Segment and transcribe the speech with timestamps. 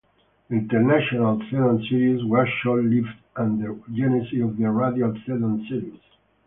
[0.49, 3.05] The "International Sedan Series" was short-lived
[3.35, 6.01] and the genesis of the "Radial Sedan Series".